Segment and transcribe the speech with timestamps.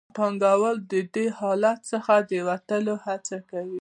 [0.17, 3.69] پانګوال د دې حالت څخه د وتلو هڅه کوي